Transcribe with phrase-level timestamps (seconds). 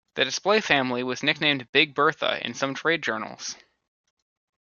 [0.15, 3.55] The display family was nicknamed "Big Bertha" in some trade journals.